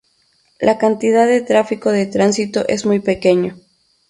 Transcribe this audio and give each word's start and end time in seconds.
La 0.59 0.79
cantidad 0.79 1.27
de 1.27 1.41
tráfico 1.41 1.91
de 1.91 2.07
tránsito 2.07 2.67
es 2.67 2.87
muy 2.87 3.01
pequeño. 3.01 3.59